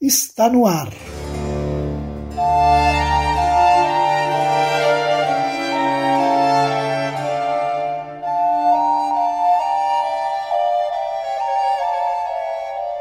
está 0.00 0.48
no 0.48 0.64
ar. 0.64 0.88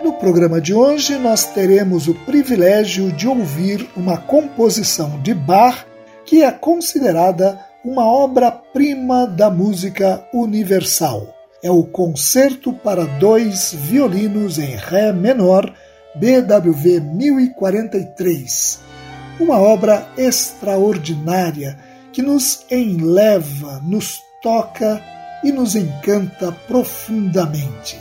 No 0.03 0.11
programa 0.13 0.59
de 0.59 0.73
hoje, 0.73 1.17
nós 1.17 1.45
teremos 1.45 2.09
o 2.09 2.13
privilégio 2.13 3.13
de 3.13 3.29
ouvir 3.29 3.89
uma 3.95 4.17
composição 4.17 5.21
de 5.21 5.33
Bach 5.33 5.85
que 6.25 6.43
é 6.43 6.51
considerada 6.51 7.65
uma 7.83 8.05
obra-prima 8.05 9.25
da 9.25 9.49
música 9.49 10.27
universal. 10.33 11.33
É 11.63 11.71
o 11.71 11.83
Concerto 11.83 12.73
para 12.73 13.05
Dois 13.05 13.73
Violinos 13.73 14.57
em 14.57 14.75
Ré 14.75 15.13
Menor 15.13 15.73
BWV 16.15 16.99
1043, 16.99 18.79
uma 19.39 19.59
obra 19.59 20.07
extraordinária 20.17 21.77
que 22.11 22.21
nos 22.21 22.65
enleva, 22.69 23.79
nos 23.83 24.19
toca 24.41 25.01
e 25.43 25.51
nos 25.51 25.75
encanta 25.75 26.51
profundamente. 26.67 27.99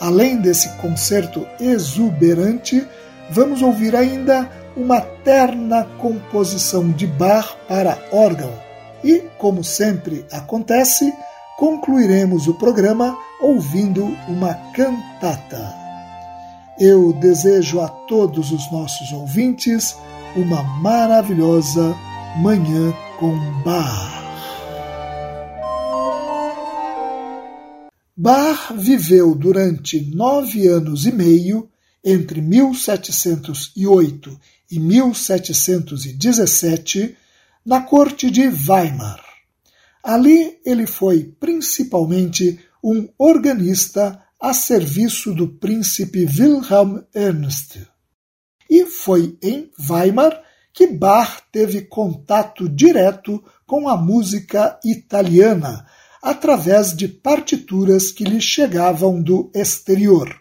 Além 0.00 0.36
desse 0.36 0.68
concerto 0.76 1.46
exuberante, 1.58 2.86
vamos 3.30 3.62
ouvir 3.62 3.96
ainda 3.96 4.48
uma 4.76 5.00
terna 5.00 5.84
composição 5.98 6.90
de 6.90 7.06
Bach 7.06 7.56
para 7.68 7.98
órgão 8.12 8.52
e, 9.02 9.20
como 9.38 9.62
sempre 9.62 10.24
acontece, 10.30 11.12
concluiremos 11.58 12.48
o 12.48 12.54
programa 12.54 13.16
ouvindo 13.40 14.04
uma 14.28 14.54
cantata. 14.72 15.83
Eu 16.78 17.12
desejo 17.12 17.80
a 17.80 17.88
todos 17.88 18.50
os 18.50 18.72
nossos 18.72 19.12
ouvintes 19.12 19.94
uma 20.34 20.64
maravilhosa 20.80 21.94
Manhã 22.38 22.92
com 23.20 23.38
Bar. 23.62 24.24
Bar 28.16 28.74
viveu 28.76 29.36
durante 29.36 30.00
nove 30.00 30.66
anos 30.66 31.06
e 31.06 31.12
meio, 31.12 31.70
entre 32.02 32.40
1708 32.40 34.40
e 34.68 34.80
1717, 34.80 37.16
na 37.64 37.82
corte 37.82 38.32
de 38.32 38.48
Weimar. 38.48 39.22
Ali 40.02 40.58
ele 40.66 40.88
foi 40.88 41.32
principalmente 41.38 42.58
um 42.82 43.08
organista 43.16 44.23
a 44.44 44.52
serviço 44.52 45.32
do 45.32 45.48
príncipe 45.48 46.26
Wilhelm 46.26 46.98
Ernst. 47.14 47.78
E 48.68 48.84
foi 48.84 49.38
em 49.42 49.70
Weimar 49.88 50.38
que 50.70 50.86
Bach 50.86 51.40
teve 51.50 51.80
contato 51.80 52.68
direto 52.68 53.42
com 53.66 53.88
a 53.88 53.96
música 53.96 54.78
italiana, 54.84 55.86
através 56.22 56.94
de 56.94 57.08
partituras 57.08 58.10
que 58.10 58.22
lhe 58.22 58.38
chegavam 58.38 59.22
do 59.22 59.50
exterior. 59.54 60.38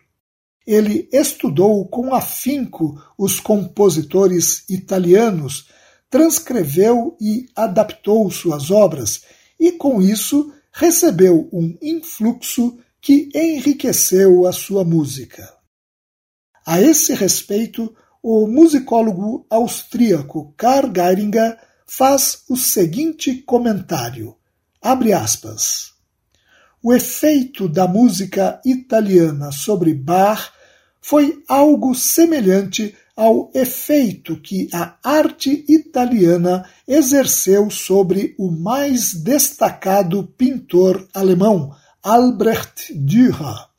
Ele 0.68 1.08
estudou 1.10 1.88
com 1.88 2.14
afinco 2.14 3.02
os 3.18 3.40
compositores 3.40 4.70
italianos, 4.70 5.70
transcreveu 6.10 7.16
e 7.22 7.46
adaptou 7.56 8.30
suas 8.30 8.70
obras, 8.70 9.24
e 9.58 9.72
com 9.72 10.02
isso 10.02 10.52
recebeu 10.74 11.48
um 11.54 11.78
influxo 11.82 12.83
que 13.04 13.30
enriqueceu 13.36 14.48
a 14.48 14.54
sua 14.54 14.86
música. 14.86 15.54
A 16.66 16.82
esse 16.82 17.14
respeito, 17.14 17.94
o 18.24 18.48
musicólogo 18.48 19.46
austríaco 19.50 20.54
Karl 20.56 20.90
Geiringer 20.96 21.58
faz 21.86 22.44
o 22.50 22.56
seguinte 22.56 23.42
comentário: 23.42 24.38
abre 24.82 25.12
aspas. 25.12 25.92
O 26.82 26.94
efeito 26.94 27.68
da 27.68 27.90
música 27.90 28.62
italiana 28.66 29.52
sobre 29.52 29.94
Bach 29.94 30.54
foi 31.02 31.44
algo 31.50 31.94
semelhante 31.94 32.96
ao 33.18 33.52
efeito 33.54 34.40
que 34.40 34.70
a 34.72 34.98
arte 35.04 35.66
italiana 35.68 36.66
exerceu 36.88 37.70
sobre 37.70 38.34
o 38.40 38.50
mais 38.50 39.14
destacado 39.14 40.24
pintor 40.38 41.06
alemão, 41.14 41.76
Albrecht 42.06 42.92
Dürer. 42.94 43.70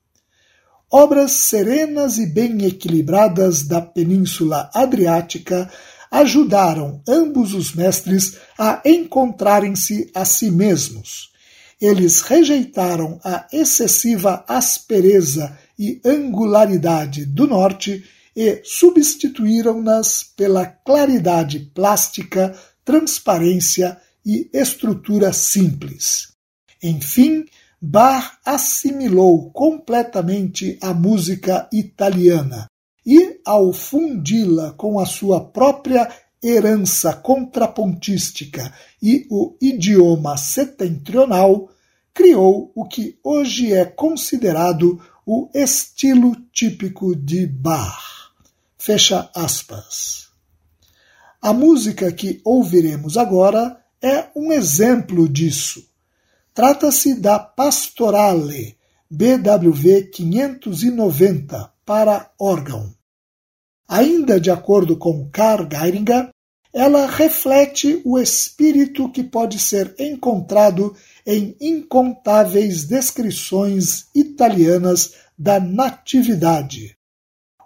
Obras 0.91 1.33
serenas 1.33 2.17
e 2.17 2.25
bem 2.25 2.65
equilibradas 2.65 3.65
da 3.65 3.83
Península 3.83 4.71
Adriática 4.73 5.71
ajudaram 6.11 7.03
ambos 7.07 7.53
os 7.53 7.75
mestres 7.75 8.39
a 8.59 8.81
encontrarem-se 8.83 10.11
a 10.15 10.25
si 10.25 10.51
mesmos. 10.51 11.33
Eles 11.79 12.23
rejeitaram 12.23 13.21
a 13.23 13.47
excessiva 13.53 14.43
aspereza 14.49 15.59
e 15.79 16.01
angularidade 16.03 17.27
do 17.27 17.47
norte 17.47 18.03
e 18.35 18.63
substituíram-nas 18.65 20.23
pela 20.35 20.65
claridade 20.65 21.71
plástica, 21.75 22.59
transparência 22.87 23.99
e 24.25 24.49
estrutura 24.51 25.31
simples. 25.31 26.33
Enfim, 26.83 27.45
Bach 27.87 28.39
assimilou 28.47 29.51
completamente 29.51 30.79
a 30.81 30.95
música 30.95 31.69
italiana 31.71 32.67
e, 33.05 33.39
ao 33.45 33.75
fundi-la 33.75 34.73
com 34.73 34.99
a 34.99 35.05
sua 35.05 35.45
própria 35.45 36.11
herança 36.43 37.13
contrapontística 37.13 38.73
e 39.03 39.27
o 39.31 39.55
idioma 39.61 40.39
setentrional, 40.39 41.69
criou 42.15 42.73
o 42.75 42.87
que 42.87 43.19
hoje 43.23 43.75
é 43.75 43.85
considerado 43.85 44.99
o 45.27 45.51
estilo 45.53 46.35
típico 46.55 47.15
de 47.15 47.47
Bach. 47.47 48.33
Fecha 48.79 49.31
aspas. 49.35 50.29
A 51.39 51.53
música 51.53 52.11
que 52.11 52.41
ouviremos 52.47 53.19
agora 53.19 53.79
é 54.01 54.29
um 54.35 54.51
exemplo 54.51 55.29
disso 55.29 55.93
Trata-se 56.55 57.17
da 57.17 57.37
Pastorale 57.37 58.77
BWV 59.11 60.05
590 60.13 61.73
para 61.85 62.31
órgão. 62.39 62.95
Ainda 63.89 64.39
de 64.39 64.53
acordo 64.53 64.97
com 64.97 65.29
Karl 65.31 65.67
Geiringer, 65.69 66.29
ela 66.73 67.07
reflete 67.07 68.01
o 68.05 68.21
espírito 68.21 69.11
que 69.11 69.25
pode 69.25 69.59
ser 69.59 69.97
encontrado 69.99 70.95
em 71.27 71.57
incontáveis 71.61 72.85
descrições 72.85 74.07
italianas 74.15 75.15
da 75.37 75.59
natividade. 75.59 76.97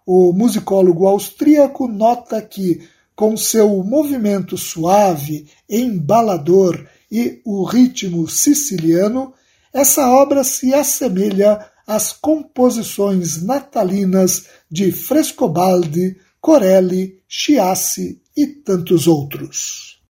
O 0.06 0.32
musicólogo 0.32 1.06
austríaco 1.06 1.86
nota 1.86 2.40
que, 2.40 2.88
com 3.14 3.36
seu 3.36 3.84
movimento 3.84 4.56
suave, 4.56 5.46
embalador 5.68 6.88
e 7.10 7.40
o 7.44 7.64
ritmo 7.64 8.28
siciliano, 8.28 9.32
essa 9.72 10.10
obra 10.10 10.44
se 10.44 10.74
assemelha 10.74 11.64
às 11.86 12.12
composições 12.12 13.42
natalinas 13.42 14.46
de 14.70 14.92
Frescobaldi, 14.92 16.18
Corelli, 16.40 17.22
Chiassi 17.26 18.20
e 18.36 18.46
tantos 18.46 19.06
outros. 19.06 20.00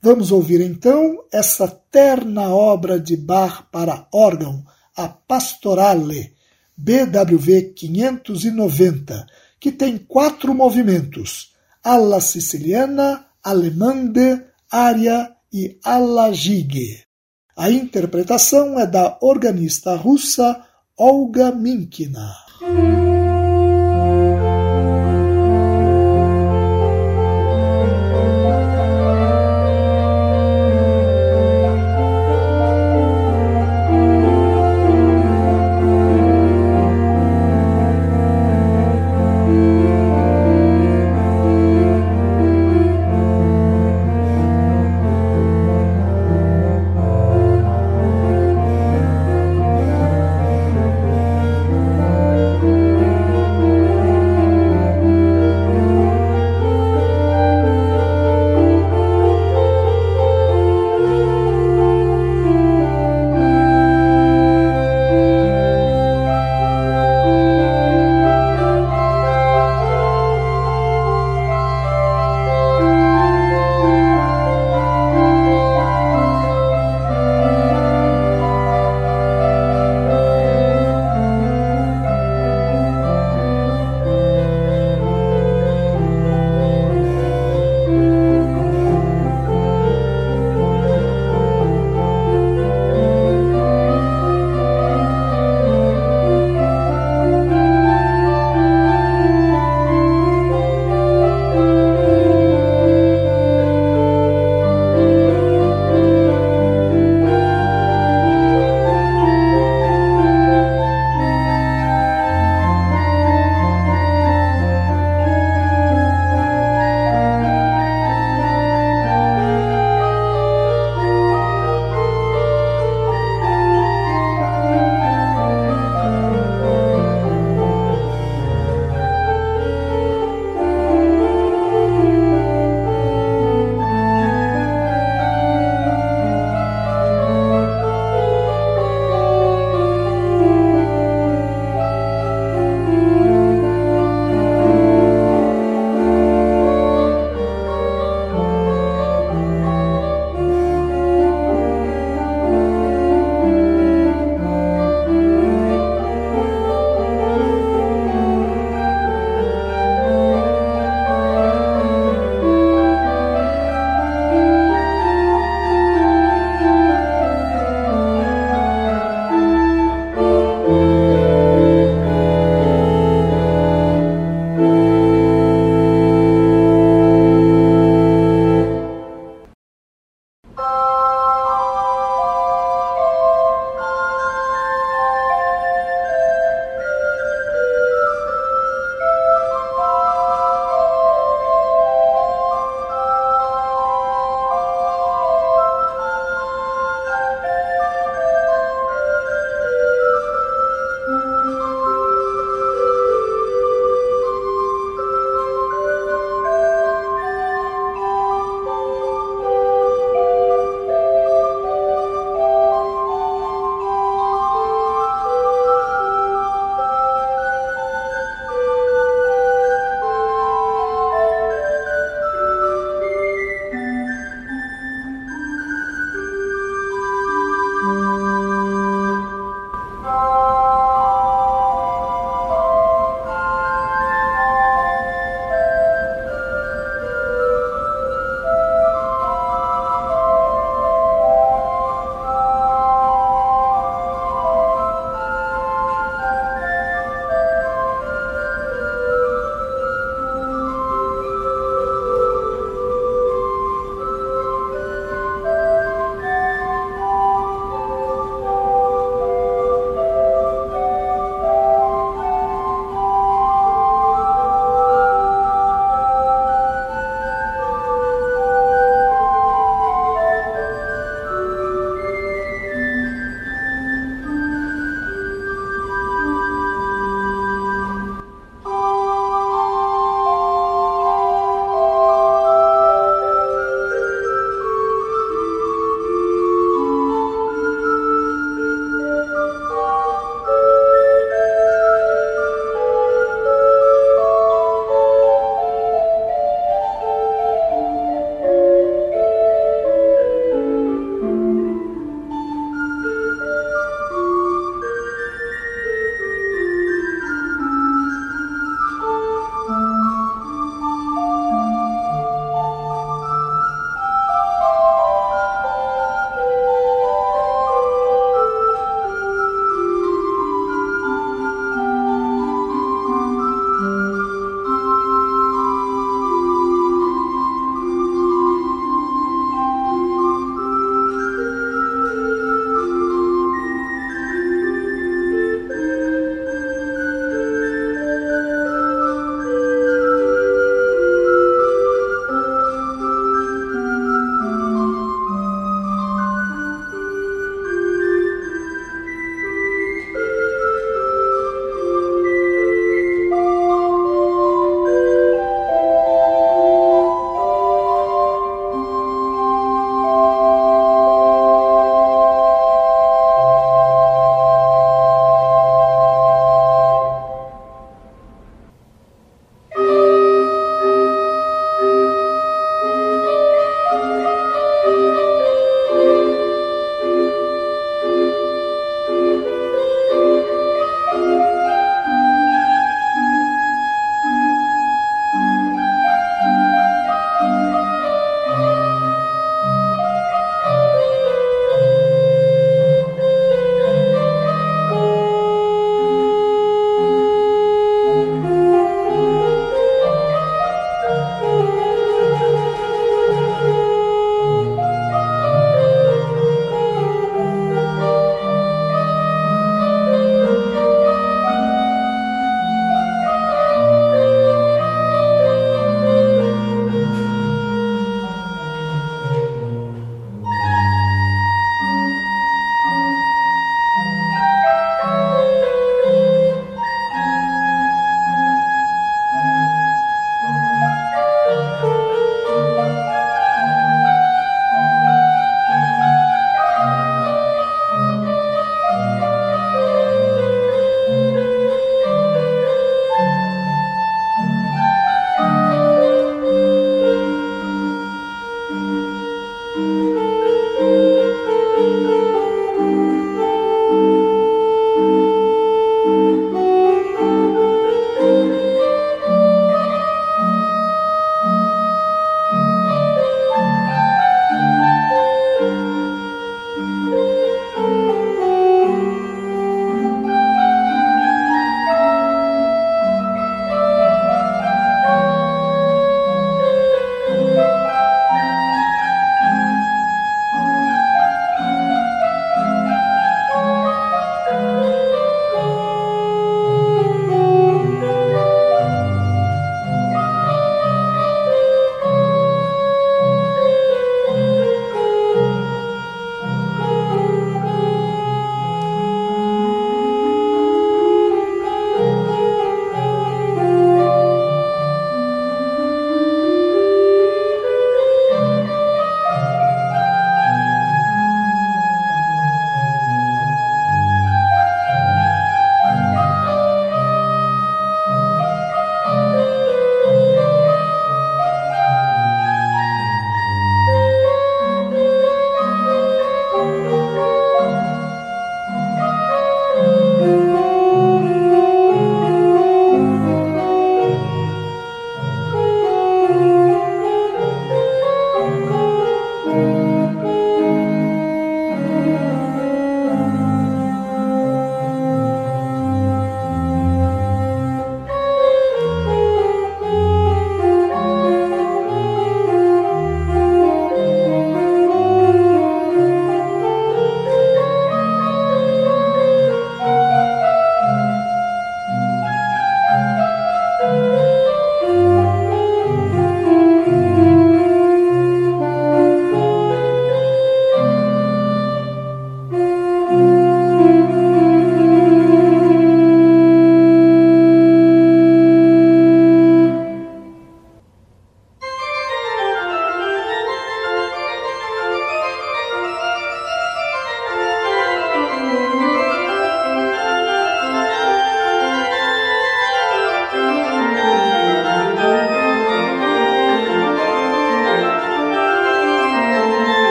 Vamos 0.00 0.32
ouvir 0.32 0.60
então 0.60 1.24
essa 1.32 1.68
terna 1.68 2.48
obra 2.48 2.98
de 2.98 3.16
Bach 3.16 3.64
para 3.70 4.06
órgão, 4.12 4.64
a 4.96 5.08
Pastorale, 5.08 6.34
BWV 6.76 7.72
590, 7.74 9.26
que 9.60 9.70
tem 9.70 9.96
quatro 9.96 10.54
movimentos 10.54 11.52
alla 11.82 12.20
siciliana, 12.20 13.26
allemande, 13.42 14.42
aria 14.70 15.32
e 15.52 15.78
alla 15.84 16.32
gigue. 16.32 17.04
A 17.56 17.70
interpretação 17.70 18.78
é 18.78 18.86
da 18.86 19.18
organista 19.20 19.94
russa 19.94 20.64
Olga 20.96 21.52
Minkina. 21.52 22.34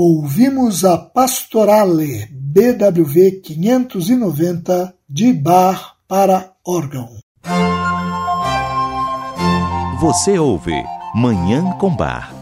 Ouvimos 0.00 0.84
a 0.84 0.96
Pastorale 0.96 2.28
BWV 2.30 3.40
590 3.42 4.94
de 5.10 5.32
Bar 5.32 5.96
para 6.06 6.52
órgão. 6.64 7.08
Você 10.00 10.38
ouve 10.38 10.84
Manhã 11.16 11.72
com 11.80 11.96
Bar. 11.96 12.32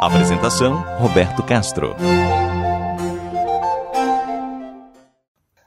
Apresentação 0.00 0.82
Roberto 0.98 1.42
Castro. 1.42 1.94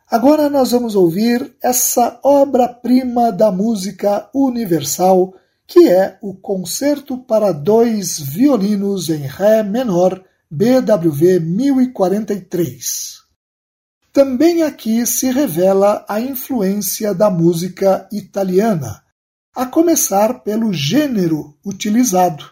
Agora 0.09 0.49
nós 0.49 0.71
vamos 0.71 0.95
ouvir 0.95 1.55
essa 1.61 2.19
obra-prima 2.23 3.31
da 3.31 3.51
música 3.51 4.27
universal, 4.33 5.35
que 5.67 5.87
é 5.87 6.17
o 6.23 6.33
Concerto 6.33 7.19
para 7.19 7.51
dois 7.51 8.19
violinos 8.19 9.09
em 9.09 9.27
Ré 9.27 9.61
menor, 9.61 10.19
BWV 10.55 11.39
1043. 11.39 13.23
Também 14.13 14.61
aqui 14.61 15.03
se 15.07 15.31
revela 15.31 16.05
a 16.07 16.21
influência 16.21 17.11
da 17.11 17.27
música 17.27 18.07
italiana, 18.11 19.01
a 19.55 19.65
começar 19.65 20.43
pelo 20.43 20.71
gênero 20.71 21.57
utilizado. 21.65 22.45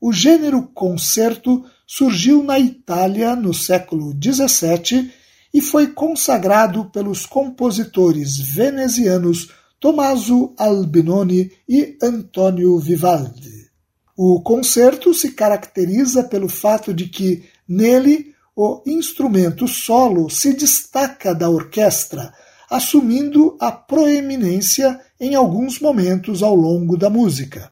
O 0.00 0.12
gênero 0.12 0.68
concerto 0.68 1.64
surgiu 1.84 2.44
na 2.44 2.60
Itália 2.60 3.34
no 3.34 3.52
século 3.52 4.12
XVII 4.12 5.12
e 5.52 5.60
foi 5.60 5.88
consagrado 5.88 6.84
pelos 6.90 7.26
compositores 7.26 8.38
venezianos 8.38 9.50
Tommaso 9.80 10.54
Albinoni 10.56 11.50
e 11.68 11.98
Antonio 12.00 12.78
Vivaldi. 12.78 13.55
O 14.16 14.40
concerto 14.40 15.12
se 15.12 15.32
caracteriza 15.32 16.24
pelo 16.24 16.48
fato 16.48 16.94
de 16.94 17.06
que, 17.06 17.44
nele, 17.68 18.34
o 18.56 18.82
instrumento 18.86 19.68
solo 19.68 20.30
se 20.30 20.54
destaca 20.54 21.34
da 21.34 21.50
orquestra, 21.50 22.32
assumindo 22.70 23.56
a 23.60 23.70
proeminência 23.70 24.98
em 25.20 25.34
alguns 25.34 25.78
momentos 25.78 26.42
ao 26.42 26.54
longo 26.54 26.96
da 26.96 27.10
música. 27.10 27.70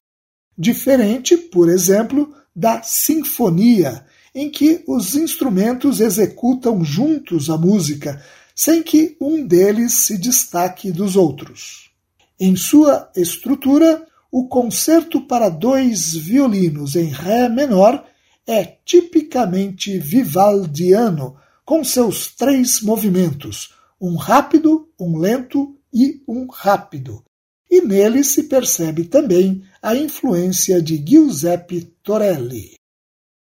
Diferente, 0.56 1.36
por 1.36 1.70
exemplo, 1.70 2.34
da 2.54 2.82
sinfonia, 2.82 4.04
em 4.34 4.50
que 4.50 4.84
os 4.86 5.14
instrumentos 5.14 6.00
executam 6.00 6.84
juntos 6.84 7.48
a 7.48 7.56
música, 7.56 8.22
sem 8.54 8.82
que 8.82 9.16
um 9.20 9.46
deles 9.46 9.94
se 9.94 10.18
destaque 10.18 10.92
dos 10.92 11.16
outros. 11.16 11.90
Em 12.38 12.54
sua 12.54 13.10
estrutura, 13.16 14.06
o 14.34 14.48
concerto 14.48 15.20
para 15.20 15.48
dois 15.48 16.12
violinos 16.12 16.96
em 16.96 17.04
Ré 17.04 17.48
menor 17.48 18.04
é 18.44 18.64
tipicamente 18.84 19.96
vivaldiano, 19.96 21.36
com 21.64 21.84
seus 21.84 22.34
três 22.34 22.80
movimentos, 22.80 23.72
um 24.00 24.16
rápido, 24.16 24.88
um 24.98 25.18
lento 25.18 25.78
e 25.92 26.20
um 26.26 26.48
rápido. 26.50 27.22
E 27.70 27.80
nele 27.80 28.24
se 28.24 28.42
percebe 28.42 29.04
também 29.04 29.62
a 29.80 29.94
influência 29.94 30.82
de 30.82 30.96
Giuseppe 30.96 31.94
Torelli. 32.02 32.74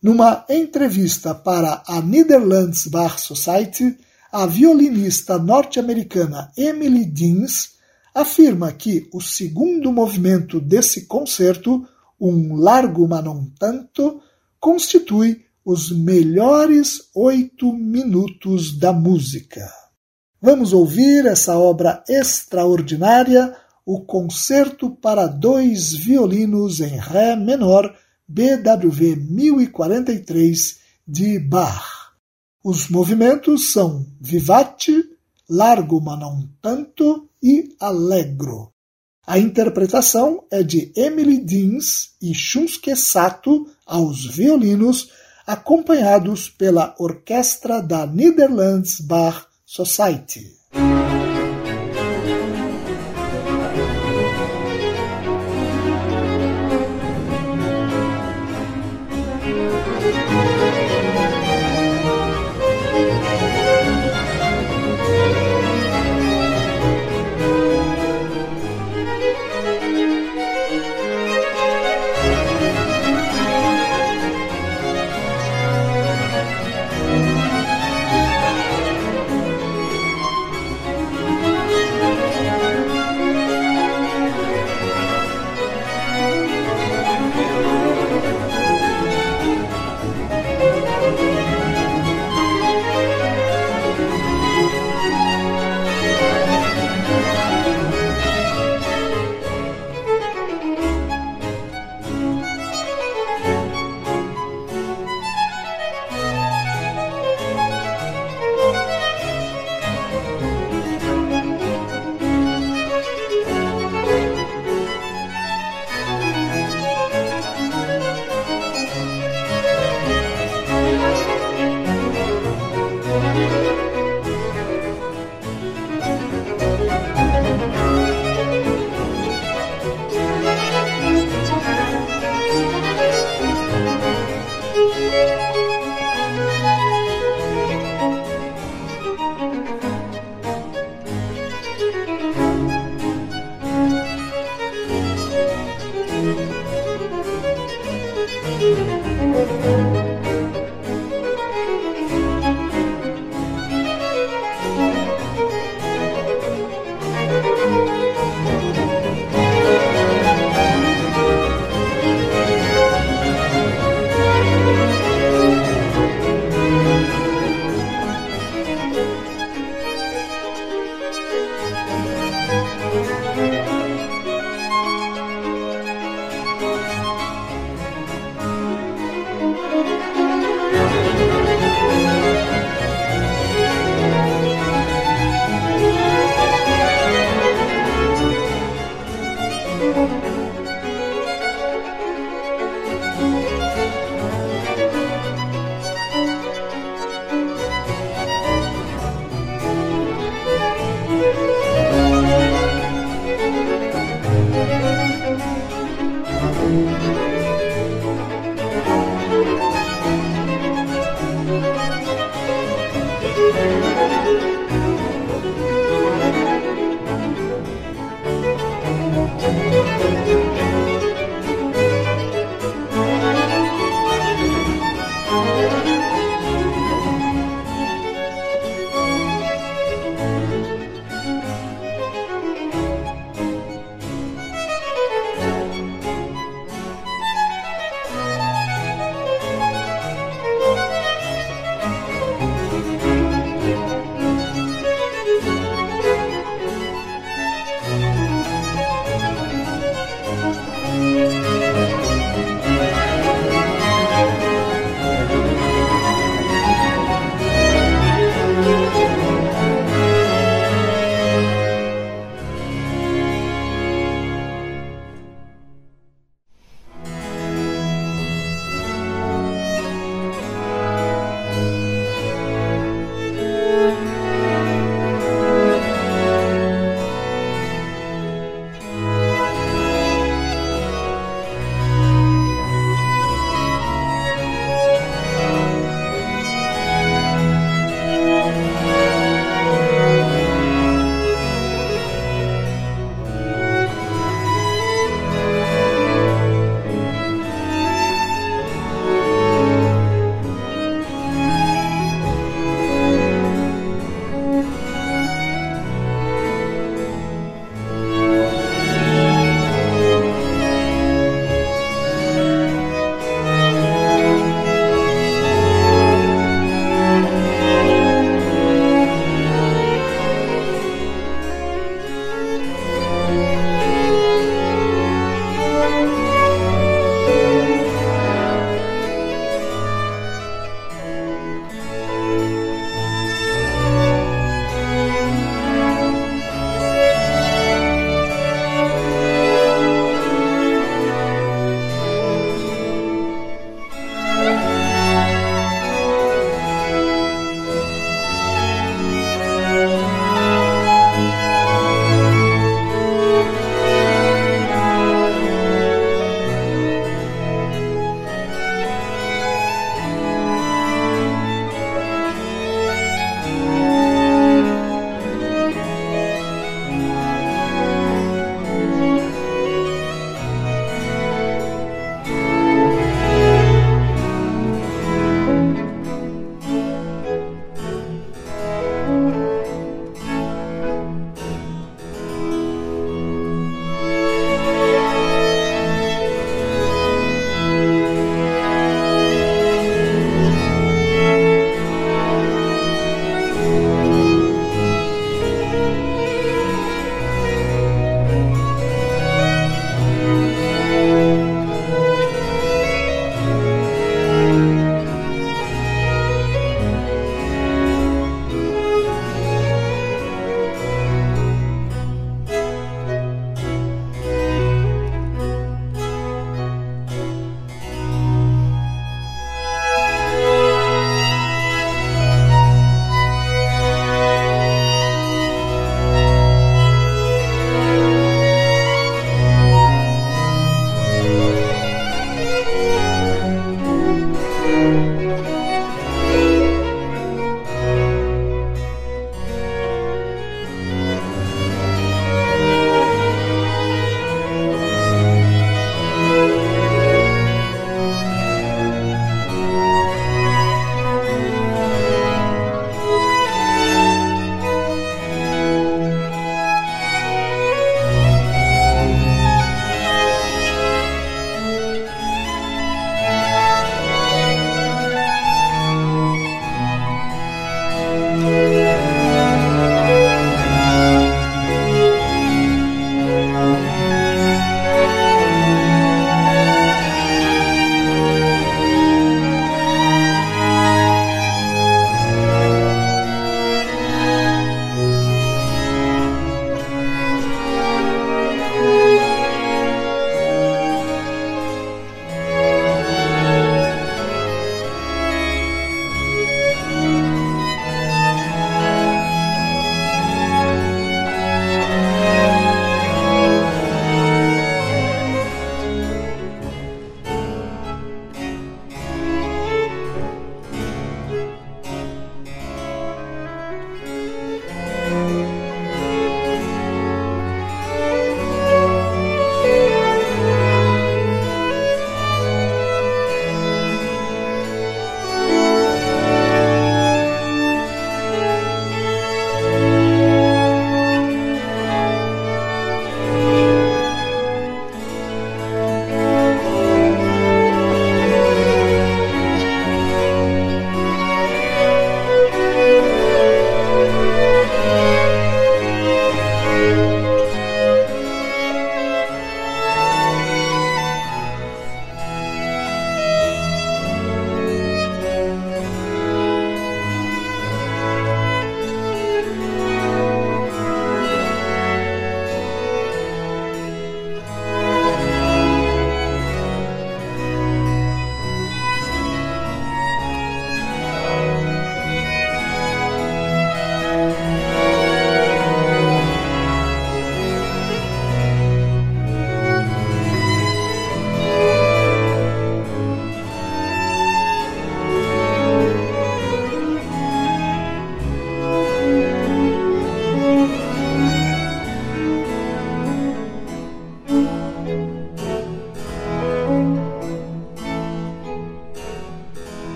Numa 0.00 0.44
entrevista 0.48 1.34
para 1.34 1.82
a 1.88 2.00
Netherlands 2.00 2.86
Bar 2.86 3.18
Society, 3.18 3.98
a 4.30 4.46
violinista 4.46 5.38
norte-americana 5.38 6.52
Emily 6.56 7.04
Deans 7.04 7.77
afirma 8.14 8.72
que 8.72 9.08
o 9.12 9.20
segundo 9.20 9.92
movimento 9.92 10.60
desse 10.60 11.06
concerto, 11.06 11.86
um 12.20 12.56
largo 12.56 13.06
ma 13.06 13.22
non 13.22 13.52
tanto, 13.58 14.20
constitui 14.58 15.44
os 15.64 15.90
melhores 15.90 17.10
oito 17.14 17.72
minutos 17.72 18.78
da 18.78 18.92
música. 18.92 19.70
Vamos 20.40 20.72
ouvir 20.72 21.26
essa 21.26 21.58
obra 21.58 22.02
extraordinária, 22.08 23.54
o 23.84 24.00
Concerto 24.04 24.90
para 24.90 25.26
dois 25.26 25.92
violinos 25.92 26.80
em 26.80 26.96
Ré 26.96 27.34
menor 27.36 27.94
BWV 28.26 29.16
1043 29.16 30.78
de 31.06 31.38
Bach. 31.38 32.12
Os 32.62 32.88
movimentos 32.88 33.72
são 33.72 34.06
Vivate, 34.20 35.04
Largo 35.48 36.00
ma 36.00 36.16
non 36.16 36.48
tanto 36.60 37.27
e 37.42 37.74
Allegro. 37.80 38.72
A 39.26 39.38
interpretação 39.38 40.44
é 40.50 40.62
de 40.62 40.92
Emily 40.96 41.38
Deans 41.38 42.14
e 42.20 42.34
Shunsuke 42.34 42.96
Sato 42.96 43.68
aos 43.86 44.24
violinos, 44.24 45.10
acompanhados 45.46 46.48
pela 46.48 46.94
orquestra 46.98 47.82
da 47.82 48.06
Netherlands 48.06 49.00
Bar 49.00 49.46
Society. 49.64 50.57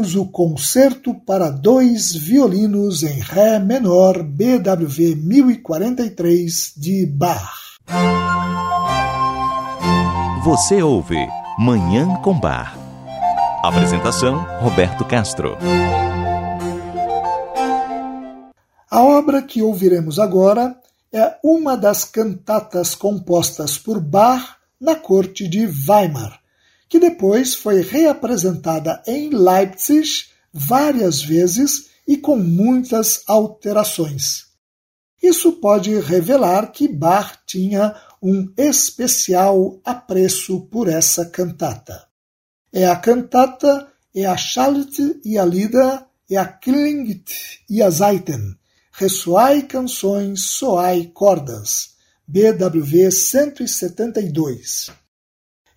Ouvimos 0.00 0.14
o 0.14 0.24
Concerto 0.26 1.14
para 1.14 1.50
dois 1.50 2.14
violinos 2.14 3.02
em 3.02 3.20
Ré 3.20 3.58
menor 3.58 4.22
BWV 4.22 5.14
1043 5.14 6.72
de 6.76 7.06
Bach. 7.06 7.78
Você 10.42 10.82
ouve 10.82 11.18
Manhã 11.58 12.16
com 12.22 12.38
Bar. 12.38 12.78
Apresentação 13.62 14.46
Roberto 14.60 15.04
Castro. 15.04 15.58
A 18.90 19.02
obra 19.02 19.42
que 19.42 19.60
ouviremos 19.62 20.18
agora 20.18 20.76
é 21.12 21.36
uma 21.44 21.76
das 21.76 22.04
cantatas 22.04 22.94
compostas 22.94 23.76
por 23.76 24.00
Bach 24.00 24.56
na 24.80 24.96
corte 24.96 25.46
de 25.46 25.66
Weimar, 25.66 26.39
que 26.90 26.98
depois 26.98 27.54
foi 27.54 27.80
reapresentada 27.80 29.00
em 29.06 29.30
Leipzig 29.30 30.26
várias 30.52 31.22
vezes 31.22 31.88
e 32.06 32.16
com 32.16 32.36
muitas 32.36 33.22
alterações. 33.28 34.46
Isso 35.22 35.52
pode 35.52 35.98
revelar 36.00 36.72
que 36.72 36.88
Bach 36.88 37.38
tinha 37.46 37.94
um 38.20 38.52
especial 38.56 39.80
apreço 39.84 40.62
por 40.62 40.88
essa 40.88 41.24
cantata. 41.24 42.08
É 42.72 42.86
a 42.86 42.96
cantata, 42.96 43.86
é 44.12 44.26
a 44.26 44.36
Schallt 44.36 44.98
e 45.24 45.38
a 45.38 45.44
Lida, 45.44 46.04
é 46.28 46.36
a 46.36 46.46
Klingt 46.46 47.32
e 47.68 47.80
a 47.80 47.88
Zeiten, 47.88 48.56
Ressoai 48.92 49.62
canções, 49.62 50.42
soai 50.42 51.10
cordas, 51.14 51.90
BWV 52.26 53.10
172. 53.10 54.99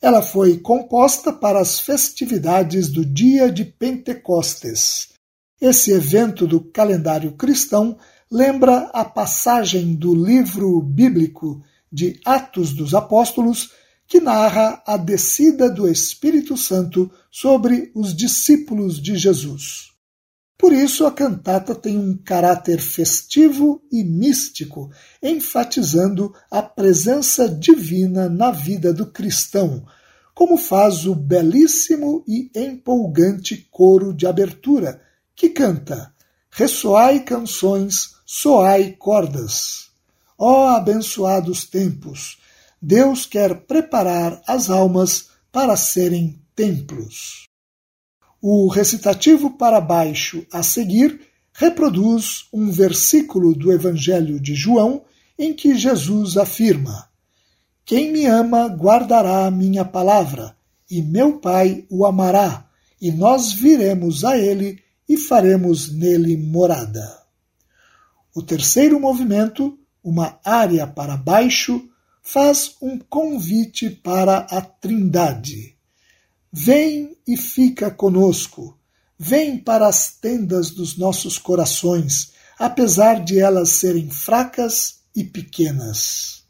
Ela 0.04 0.22
foi 0.22 0.58
composta 0.60 1.32
para 1.32 1.62
as 1.62 1.80
festividades 1.80 2.90
do 2.90 3.06
dia 3.06 3.50
de 3.50 3.64
Pentecostes. 3.64 5.14
Esse 5.62 5.92
evento 5.92 6.46
do 6.46 6.60
calendário 6.60 7.32
cristão 7.38 7.98
lembra 8.30 8.90
a 8.94 9.06
passagem 9.06 9.96
do 9.96 10.14
livro 10.14 10.82
bíblico 10.82 11.64
de 11.90 12.20
Atos 12.26 12.74
dos 12.74 12.94
Apóstolos, 12.94 13.72
que 14.06 14.20
narra 14.20 14.84
a 14.86 14.98
descida 14.98 15.70
do 15.70 15.88
Espírito 15.88 16.58
Santo 16.58 17.10
sobre 17.32 17.90
os 17.96 18.14
discípulos 18.14 19.02
de 19.02 19.16
Jesus. 19.16 19.93
Por 20.64 20.72
isso, 20.72 21.06
a 21.06 21.12
cantata 21.12 21.76
tem 21.76 21.98
um 21.98 22.16
caráter 22.16 22.80
festivo 22.80 23.84
e 23.92 24.02
místico, 24.02 24.90
enfatizando 25.22 26.34
a 26.50 26.62
presença 26.62 27.50
divina 27.50 28.30
na 28.30 28.50
vida 28.50 28.94
do 28.94 29.06
cristão, 29.06 29.86
como 30.34 30.56
faz 30.56 31.06
o 31.06 31.14
belíssimo 31.14 32.24
e 32.26 32.50
empolgante 32.56 33.68
coro 33.70 34.14
de 34.14 34.26
abertura, 34.26 35.02
que 35.36 35.50
canta: 35.50 36.14
Ressoai 36.50 37.20
canções, 37.20 38.16
soai 38.26 38.96
cordas. 38.98 39.90
Ó 40.38 40.70
abençoados 40.70 41.66
tempos! 41.66 42.38
Deus 42.82 43.26
quer 43.26 43.66
preparar 43.66 44.42
as 44.48 44.70
almas 44.70 45.28
para 45.52 45.76
serem 45.76 46.42
templos. 46.56 47.50
O 48.46 48.68
recitativo 48.68 49.52
para 49.52 49.80
baixo 49.80 50.46
a 50.52 50.62
seguir 50.62 51.22
reproduz 51.54 52.50
um 52.52 52.70
versículo 52.70 53.56
do 53.56 53.72
Evangelho 53.72 54.38
de 54.38 54.54
João 54.54 55.06
em 55.40 55.54
que 55.54 55.78
Jesus 55.78 56.36
afirma: 56.36 57.08
Quem 57.86 58.12
me 58.12 58.26
ama 58.26 58.68
guardará 58.68 59.46
a 59.46 59.52
minha 59.52 59.86
palavra, 59.86 60.58
e 60.92 61.02
meu 61.02 61.40
Pai 61.40 61.86
o 61.90 62.06
amará, 62.06 62.68
e 63.00 63.14
nós 63.14 63.54
viremos 63.54 64.26
a 64.26 64.38
ele 64.38 64.78
e 65.08 65.16
faremos 65.16 65.90
nele 65.94 66.36
morada. 66.36 67.24
O 68.36 68.42
terceiro 68.44 69.00
movimento, 69.00 69.80
uma 70.04 70.38
área 70.44 70.86
para 70.86 71.16
baixo, 71.16 71.82
faz 72.22 72.76
um 72.82 73.00
convite 73.00 73.90
para 73.90 74.40
a 74.40 74.60
Trindade. 74.60 75.78
Vem 76.56 77.18
e 77.28 77.36
fica 77.36 77.90
conosco. 77.90 78.78
Vem 79.18 79.58
para 79.58 79.88
as 79.88 80.14
tendas 80.14 80.70
dos 80.70 80.96
nossos 80.96 81.40
corações, 81.40 82.34
apesar 82.60 83.24
de 83.24 83.40
elas 83.40 83.70
serem 83.70 84.08
fracas 84.08 85.00
e 85.16 85.24
pequenas. 85.24 86.44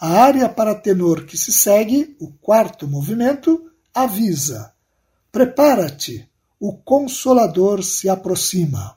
A 0.00 0.08
área 0.08 0.48
para 0.48 0.74
tenor 0.74 1.26
que 1.26 1.38
se 1.38 1.52
segue, 1.52 2.16
o 2.18 2.32
quarto 2.32 2.88
movimento, 2.88 3.70
avisa: 3.94 4.72
Prepara-te, 5.30 6.28
o 6.58 6.76
Consolador 6.76 7.84
se 7.84 8.08
aproxima. 8.08 8.96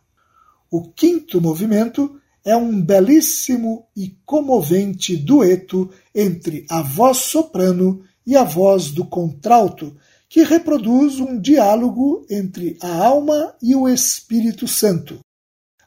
O 0.71 0.89
quinto 0.91 1.39
movimento 1.39 2.19
é 2.43 2.55
um 2.55 2.81
belíssimo 2.81 3.85
e 3.95 4.17
comovente 4.25 5.15
dueto 5.15 5.91
entre 6.13 6.65
a 6.67 6.81
voz 6.81 7.17
soprano 7.17 8.03
e 8.25 8.35
a 8.35 8.43
voz 8.43 8.89
do 8.89 9.05
contralto 9.05 9.95
que 10.33 10.41
reproduz 10.41 11.19
um 11.19 11.39
diálogo 11.39 12.25
entre 12.27 12.75
a 12.81 12.91
alma 12.91 13.53
e 13.61 13.75
o 13.75 13.87
Espírito 13.87 14.67
Santo. 14.67 15.19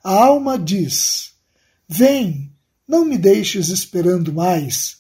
A 0.05 0.25
alma 0.25 0.57
diz: 0.57 1.33
Vem, 1.89 2.53
não 2.87 3.05
me 3.05 3.19
deixes 3.19 3.71
esperando 3.71 4.33
mais. 4.33 4.99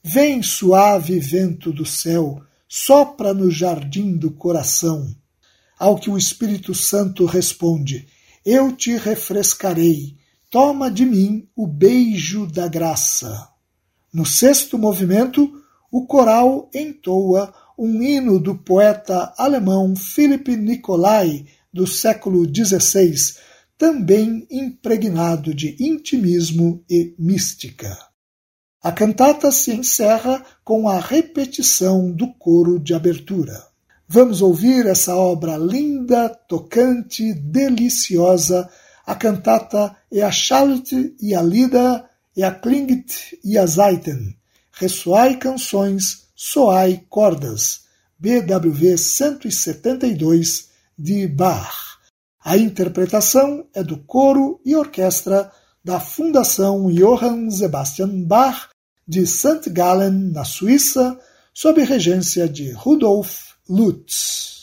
Vem, 0.00 0.44
suave 0.44 1.18
vento 1.18 1.72
do 1.72 1.84
céu, 1.84 2.40
sopra 2.68 3.34
no 3.34 3.50
jardim 3.50 4.16
do 4.16 4.30
coração. 4.30 5.12
Ao 5.76 5.98
que 5.98 6.08
o 6.08 6.16
Espírito 6.16 6.72
Santo 6.72 7.26
responde: 7.26 8.06
Eu 8.46 8.70
te 8.70 8.96
refrescarei, 8.96 10.16
toma 10.48 10.88
de 10.88 11.04
mim 11.04 11.48
o 11.56 11.66
beijo 11.66 12.46
da 12.46 12.68
graça. 12.68 13.48
No 14.12 14.24
sexto 14.24 14.78
movimento, 14.78 15.52
o 15.90 16.06
coral 16.06 16.70
entoa 16.72 17.52
um 17.78 18.02
hino 18.02 18.38
do 18.38 18.54
poeta 18.54 19.32
alemão 19.36 19.94
Philipp 19.96 20.56
Nicolai, 20.56 21.44
do 21.72 21.86
século 21.86 22.44
XVI, 22.44 23.34
também 23.76 24.46
impregnado 24.50 25.52
de 25.52 25.76
intimismo 25.80 26.84
e 26.88 27.14
mística. 27.18 27.96
A 28.82 28.92
cantata 28.92 29.50
se 29.50 29.72
encerra 29.72 30.44
com 30.62 30.88
a 30.88 31.00
repetição 31.00 32.12
do 32.12 32.32
coro 32.34 32.78
de 32.78 32.94
abertura. 32.94 33.64
Vamos 34.06 34.42
ouvir 34.42 34.86
essa 34.86 35.16
obra 35.16 35.56
linda, 35.56 36.28
tocante, 36.28 37.32
deliciosa. 37.32 38.68
A 39.06 39.14
cantata 39.14 39.96
é 40.12 40.22
a 40.22 40.30
Charlotte 40.30 41.16
e 41.20 41.34
a 41.34 41.42
Lida, 41.42 42.08
é 42.36 42.42
a 42.44 42.52
Klingt 42.52 43.38
e 43.42 43.56
a 43.56 43.66
Zeiten. 43.66 44.36
Ressoai 44.70 45.38
canções 45.38 46.23
Soai 46.34 47.04
Cordas, 47.08 47.84
BWV 48.18 48.98
172, 48.98 50.68
de 50.98 51.28
Bach. 51.28 51.98
A 52.44 52.56
interpretação 52.56 53.66
é 53.72 53.84
do 53.84 53.98
coro 53.98 54.60
e 54.64 54.74
orquestra 54.74 55.50
da 55.84 56.00
Fundação 56.00 56.90
Johann 56.90 57.50
Sebastian 57.50 58.24
Bach 58.24 58.68
de 59.06 59.26
St. 59.26 59.70
Gallen, 59.70 60.32
na 60.32 60.44
Suíça, 60.44 61.18
sob 61.52 61.82
regência 61.84 62.48
de 62.48 62.72
Rudolf 62.72 63.52
Lutz. 63.68 64.62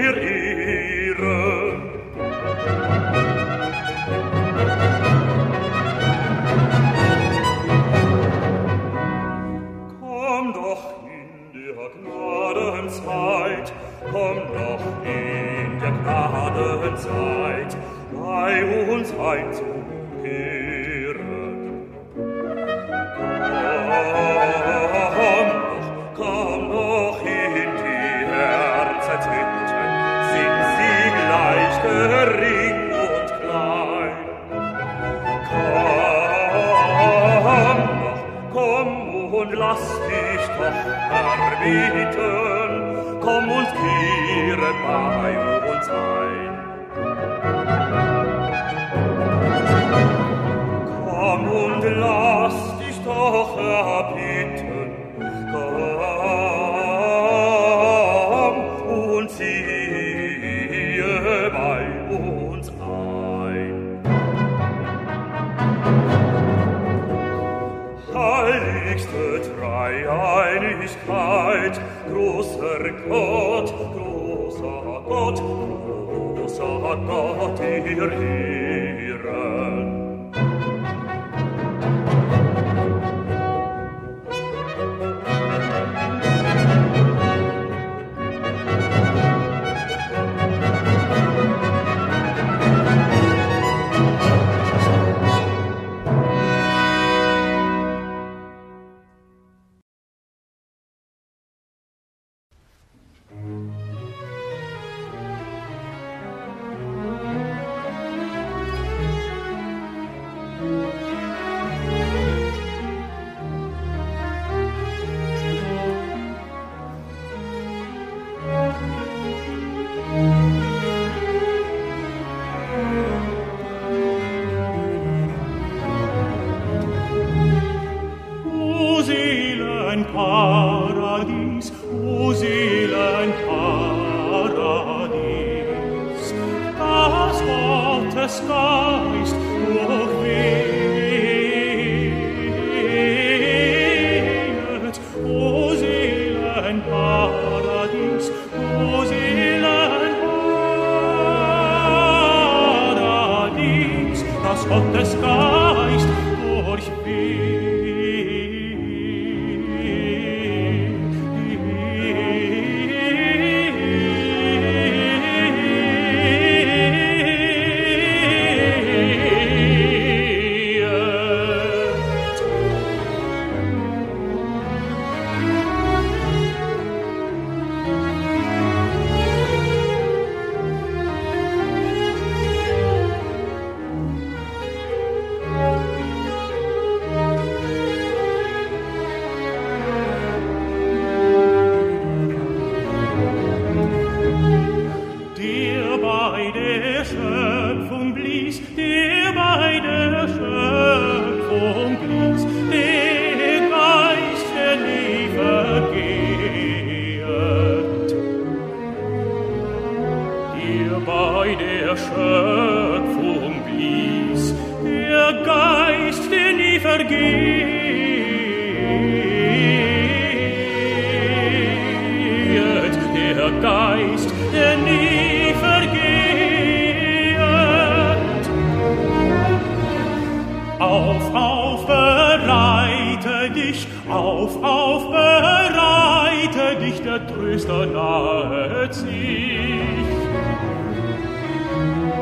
dich, 237.51 237.65
der 237.65 237.75
Tröster 237.75 237.85
nahe 237.85 238.93
sich. 238.93 239.07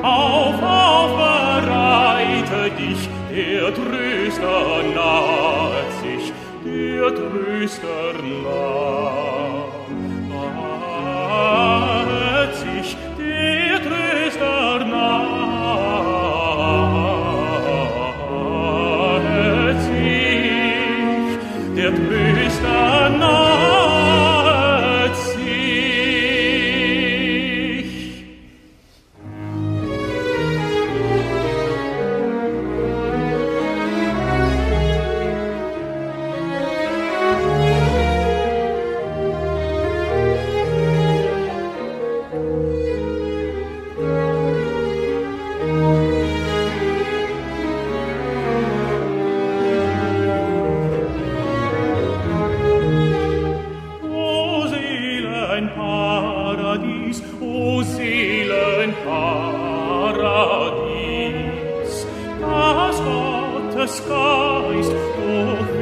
Auf, 0.01 0.61
auf, 0.61 1.11
bereite 1.17 2.71
dich, 2.77 3.09
der 3.31 3.73
Tröster 3.73 4.83
nahe 4.95 5.83
sich, 6.01 6.33
der 6.65 7.15
Tröster 7.15 8.13
nahe 8.43 8.98
disguised. 63.89 64.91
Oh, 64.93 65.78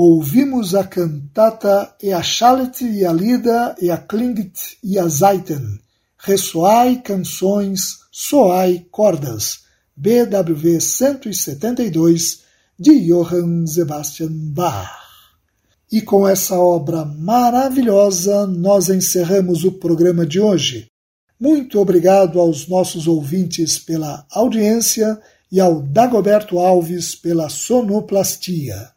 ouvimos 0.00 0.76
a 0.76 0.84
cantata 0.84 1.92
E 2.00 2.12
a 2.12 2.22
Chalet 2.22 2.84
e 2.84 3.04
a 3.04 3.12
Lida 3.12 3.74
e 3.82 3.90
a 3.90 3.96
Klingt 3.98 4.78
e 4.80 4.96
a 4.96 5.08
Zeiten, 5.08 5.80
Ressoai 6.16 7.02
Canções, 7.02 7.98
Soai 8.12 8.86
Cordas, 8.92 9.64
BWV 9.96 10.80
172, 10.80 12.42
de 12.78 13.08
Johann 13.08 13.66
Sebastian 13.66 14.30
Bach. 14.30 14.88
E 15.90 16.00
com 16.00 16.28
essa 16.28 16.56
obra 16.56 17.04
maravilhosa, 17.04 18.46
nós 18.46 18.88
encerramos 18.90 19.64
o 19.64 19.72
programa 19.72 20.24
de 20.24 20.38
hoje. 20.38 20.86
Muito 21.40 21.80
obrigado 21.80 22.38
aos 22.38 22.68
nossos 22.68 23.08
ouvintes 23.08 23.80
pela 23.80 24.24
audiência 24.30 25.20
e 25.50 25.58
ao 25.58 25.82
Dagoberto 25.82 26.60
Alves 26.60 27.16
pela 27.16 27.48
sonoplastia. 27.48 28.96